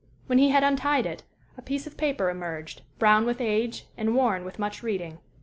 [0.25, 1.21] When he had untied it,
[1.59, 5.19] a piece of paper emerged, brown with age and worn with much reading.